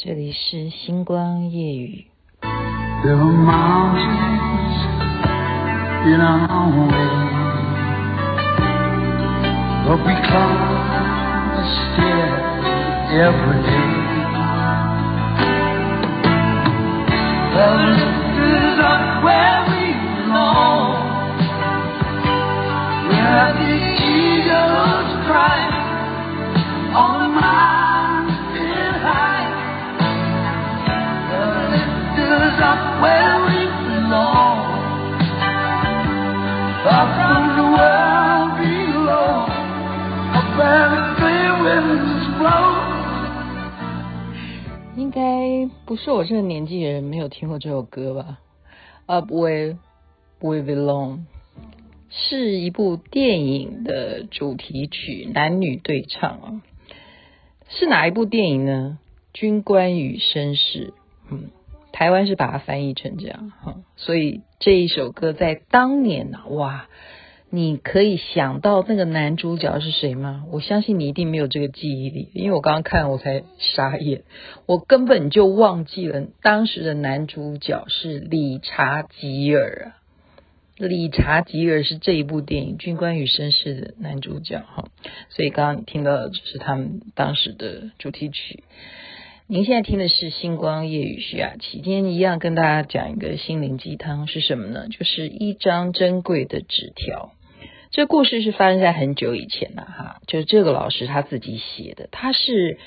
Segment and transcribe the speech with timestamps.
[0.00, 2.06] 这里是星光夜语。
[45.86, 48.38] 不是我这个年纪的人没有听过这首歌吧
[49.06, 49.76] ？Up Where
[50.40, 51.20] We Belong
[52.10, 56.62] 是一部电影的主题曲，男女对唱啊。
[57.68, 58.98] 是哪一部电影呢？
[59.32, 60.94] 军官与绅士。
[61.30, 61.50] 嗯，
[61.92, 66.88] 台湾是把它翻译成这样哈，所以这一首歌在当年啊，哇！
[67.50, 70.44] 你可以想到那个男主角是谁吗？
[70.50, 74.22] 我相信你一定没有这个记忆力，因为我刚刚看我才傻眼，
[74.66, 79.96] 我根本就忘记了当时的男主角是理查吉尔啊。
[80.76, 84.90] 理查吉尔是这一部电影《军官与绅士》的男主角哈，
[85.30, 88.62] 所以刚刚听到的就是他们当时的主题曲。
[89.46, 94.86] 您现在听的是《星光夜雨》徐雅琪，今天一样跟大家讲一个心灵鸡汤是什么呢？
[94.88, 97.32] 就是一张珍贵的纸条。
[97.90, 102.78] 这故事是发生在很久以前了哈，就是这个老师他自己写的，他是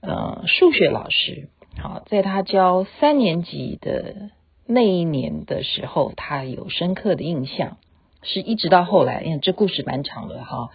[0.00, 4.30] 呃数学老师，好，在他教三年级的
[4.66, 7.76] 那一年的时候，他有深刻的印象，
[8.22, 10.70] 是一直到后来，因为这故事蛮长的哈，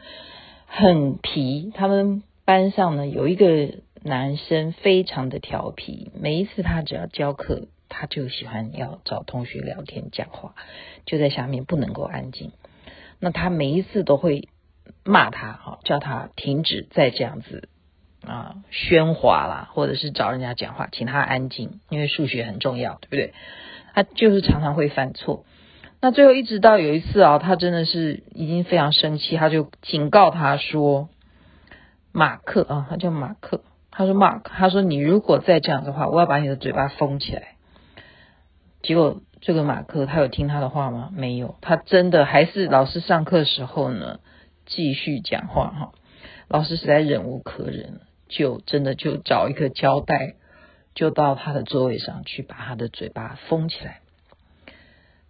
[0.68, 1.72] 很皮。
[1.74, 3.70] 他们班上呢有一个
[4.04, 10.56] 男生非常的调皮，每一次他只要教课，他就喜欢要找同学聊天讲话，
[11.06, 12.52] 就在下面不能够安静。
[13.20, 14.50] 那他每一次都会
[15.04, 17.70] 骂他，哈，叫他停止再这样子
[18.26, 23.34] 啊喧哗啦，或者是找人家讲话，请他安静，因为数学很重要，对不对？
[23.94, 25.46] 他就是常常会犯错。
[26.02, 31.10] 那最后一直到有一次啊，他真的是已经非常生气，他就警告他说
[32.12, 33.62] ：“马克啊，他叫马克，
[33.92, 37.56] 他说 Mark，他说你如果再这样的话，我要把你的嘴巴封起来。”
[38.84, 39.22] 结果。
[39.46, 41.12] 这个马克他有听他的话吗？
[41.14, 44.20] 没有，他真的还是老师上课时候呢，
[44.66, 45.92] 继续讲话哈。
[46.48, 50.34] 老师实在忍无可忍，就真的就找一个胶带，
[50.96, 54.00] 就到他的座位上去把他的嘴巴封起来。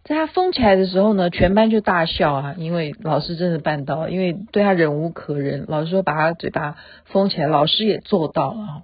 [0.06, 5.66] 在他封起来的时候呢，全班就大笑啊，因为老师真的办到了，因为对他忍无可忍。
[5.68, 8.84] 老师说把他嘴巴封起来，老师也做到了。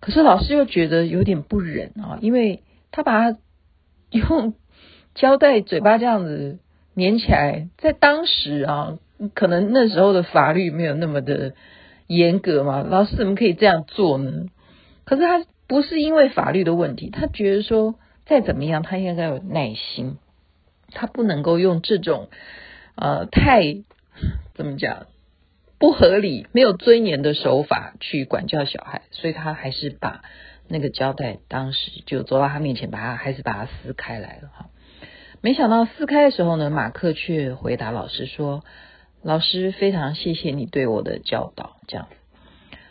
[0.00, 3.38] 可是老师又觉得有点不忍啊，因为他把他。
[4.16, 4.54] 用
[5.14, 6.58] 胶带嘴巴这样子
[6.96, 8.98] 粘起来，在当时啊，
[9.34, 11.54] 可能那时候的法律没有那么的
[12.06, 14.46] 严格嘛，老师怎么可以这样做呢？
[15.04, 17.94] 可是他不是因为法律的问题，他觉得说
[18.24, 20.18] 再怎么样，他应该要有耐心，
[20.92, 22.28] 他不能够用这种
[22.94, 23.62] 呃太
[24.54, 25.06] 怎么讲
[25.78, 30.22] 不合理、没有尊严的手法去管教小孩，所以他还是把。
[30.68, 34.66] 那个胶带当时就走到他面前，把他还是把他撕开来了哈。
[35.40, 38.64] 没想到撕开的时候呢，马克却回答老师说
[39.22, 42.16] ：“老师非常谢谢你对我的教导。”这样子，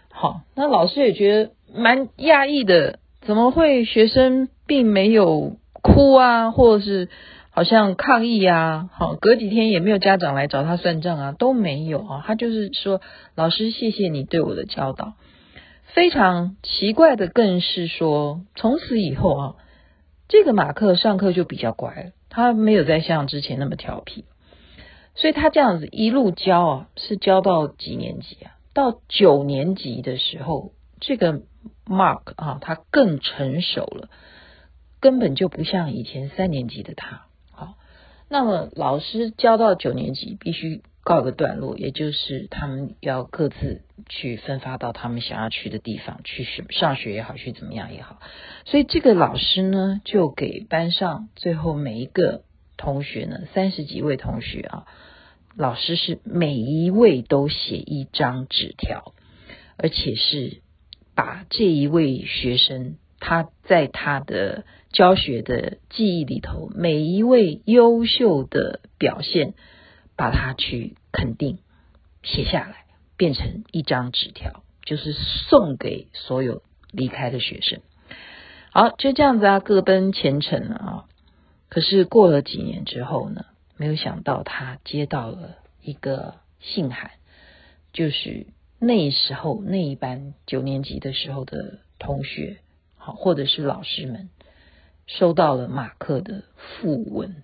[0.09, 7.09] 好，那老师也觉得蛮讶异的，怎么会学生并没有哭啊，或者是
[7.49, 8.89] 好像抗议啊？
[8.93, 12.23] 好，隔几天也没有家长来找他算账啊，都没有啊。
[12.25, 13.01] 他就是说
[13.35, 15.13] ：“老师谢谢你对我的教导。”
[15.95, 19.55] 非常奇怪的，更是说，从此以后啊，
[20.27, 24.25] 这个马克上课就比较乖了，他没有再像之前那么调皮，
[25.15, 28.57] 所以他这样子一路教啊，是教到几年级啊？
[28.73, 31.43] 到九年级的时候，这个
[31.85, 34.09] Mark 啊，他更成熟了，
[34.99, 37.21] 根本就不像以前三年级的他。
[37.53, 37.75] 好，
[38.27, 40.83] 那么老师教到九年级，必须。
[41.05, 48.19] 告一个段落，也就是他们要各自去分发到他们想要去的地方去学上学也好，去怎么样也好。
[48.65, 52.41] 所以这个老师呢，就给班上最后每一个
[52.75, 54.87] 同学呢，三十几位同学啊，
[55.55, 59.13] 老师是每一位都写一张纸条，
[59.77, 60.63] 而且是
[61.13, 69.53] 把这一位学生他在他的教学的记忆里头每一位优秀的表现。
[70.15, 71.59] 把它去肯定
[72.23, 72.85] 写下来，
[73.17, 77.81] 变成一张纸条，就是送给所有离开的学生。
[78.71, 81.05] 好，就这样子啊，各奔前程了啊。
[81.69, 83.45] 可是过了几年之后呢，
[83.77, 87.11] 没有想到他接到了一个信函，
[87.93, 88.47] 就是
[88.79, 92.57] 那时候那一班九年级的时候的同学，
[92.97, 94.29] 好，或者是老师们
[95.07, 96.43] 收到了马克的
[96.81, 97.43] 訃闻，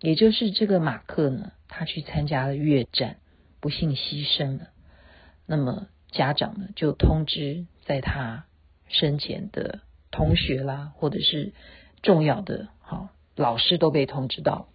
[0.00, 3.16] 也就是这个马克呢，他去参加了越战，
[3.60, 4.68] 不幸牺牲了。
[5.46, 8.44] 那么家长呢，就通知在他
[8.88, 11.52] 生前的同学啦，或者是
[12.02, 13.08] 重要的好。
[13.36, 14.68] 老师都被通知到，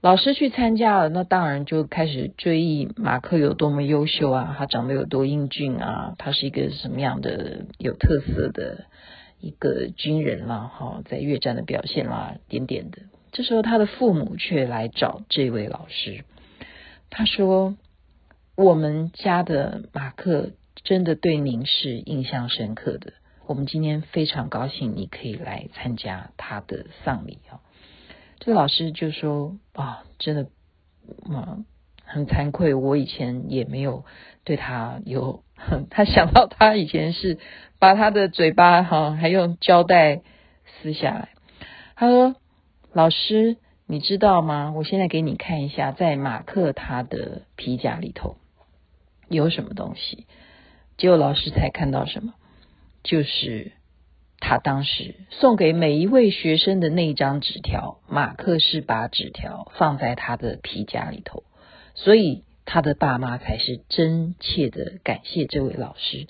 [0.00, 8.84] 老师去参加了，那当然就开始追忆马克有多么优秀啊，他长得有多英俊啊，他是一个什么样的有特色的
[9.40, 12.98] 一个军人啦，哈，在越战的表现啦，点点的。
[13.32, 16.24] 这时候他的父母却来找这位老师，
[17.10, 17.76] 他说
[18.56, 20.50] ：“我们家的马克
[20.84, 23.12] 真的对您是印象深刻的。”
[23.46, 27.60] 我们今天非常高兴，你可以来参加他的丧礼啊！
[28.40, 30.50] 这个老师就说啊，真的，
[31.26, 31.64] 嗯，
[32.04, 34.04] 很惭愧，我以前也没有
[34.44, 35.44] 对他有，
[35.88, 37.38] 他想到他以前是
[37.78, 40.20] 把他的嘴巴哈，还用胶带
[40.82, 41.30] 撕下来。
[41.96, 42.36] 他说
[42.92, 43.56] ：“老师，
[43.86, 44.72] 你知道吗？
[44.76, 48.36] 我现在给你看一下，在马克他的皮夹里头
[49.28, 50.26] 有什么东西。”
[50.96, 52.34] 结果老师才看到什么。
[53.04, 53.72] 就是
[54.40, 61.44] 他当时送给每一位学生的那张纸条，马克是把纸条放在他的皮夹里头，
[61.94, 66.26] 所以他的爸妈才是真切的感谢这位老师。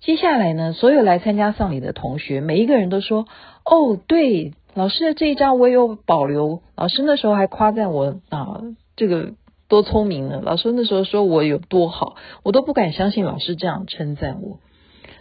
[0.00, 3.28] 接下来呢，所有来参加丧礼的同学，每一个人都说
[3.64, 6.62] ：“哦，对，老师的这一张我也有保留。
[6.76, 8.62] 老师那时候还夸赞我啊，
[8.96, 9.34] 这个
[9.68, 10.40] 多聪明呢。
[10.42, 14.60] 老师那时候说我有多好，我都不敢相信老师这样称赞我。”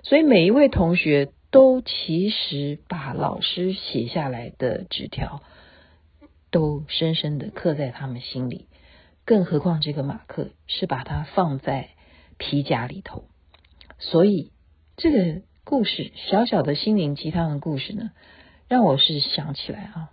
[0.04, 5.42] 所以每一位同学都其实把老师写下来的纸条
[6.50, 8.68] 都深深的刻在他们心里，
[9.26, 11.90] 更何况这个马克是把它放在
[12.38, 13.26] 皮夹里头。
[14.00, 14.52] 所以
[14.98, 18.10] 这个故事小小的心灵鸡汤的故事呢，
[18.72, 20.12] 让我是想起来啊，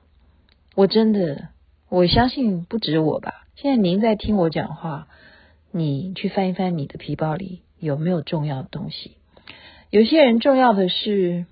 [0.75, 1.51] 我真的
[1.89, 3.47] 我相信不止我吧。
[3.55, 5.07] 现在您在听我讲话，
[5.71, 9.13] 你去翻一翻你的皮包里有没有重要的东西。
[9.91, 11.47] 有些人重要的是，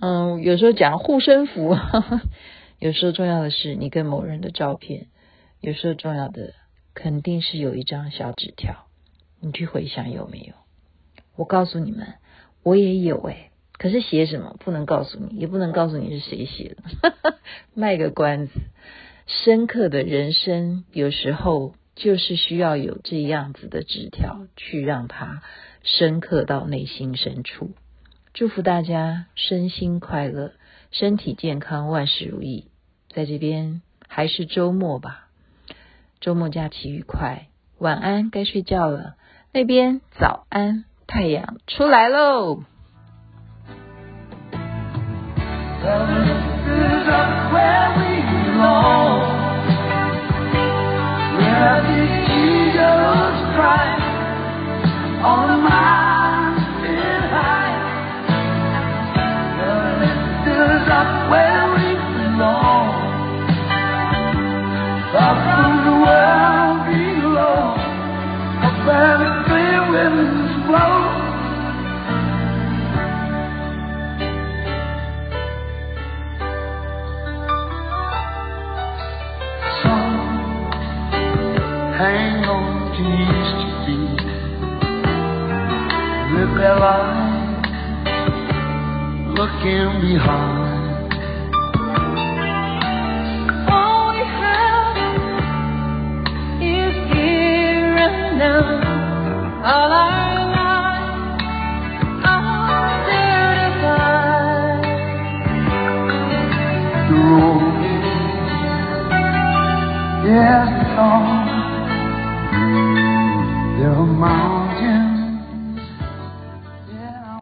[0.00, 1.76] 嗯，有时候讲护身符，
[2.80, 5.08] 有时候重要的是你跟某人的照片，
[5.60, 6.54] 有时候重要的
[6.94, 8.86] 肯定是有一张小纸条，
[9.38, 10.54] 你去回想有没有？
[11.36, 12.14] 我告诉你们，
[12.62, 17.38] 我也有诶，可是写什么不能告诉你，也不能告诉你是谁写的，
[17.74, 18.52] 卖个关子。
[19.26, 25.42] 深刻的人生有时候就是需要有这样子的纸条去让它。
[25.88, 27.70] 深刻到内心深处，
[28.34, 30.50] 祝福大家身心快乐，
[30.90, 32.66] 身体健康，万事如意。
[33.14, 35.28] 在这边还是周末吧，
[36.18, 37.46] 周末假期愉快，
[37.78, 39.14] 晚安，该睡觉了。
[39.52, 42.64] 那边早安，太阳出来喽。
[45.88, 46.35] Oh.
[82.98, 83.96] it used to be.
[86.34, 87.36] Live their life
[89.36, 90.65] looking behind.